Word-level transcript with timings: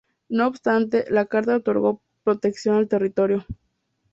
No 0.29 0.47
obstante, 0.47 1.05
la 1.11 1.27
carta 1.27 1.57
otorgó 1.57 2.01
protección 2.23 2.75
al 2.75 2.87
territorio. 2.87 3.45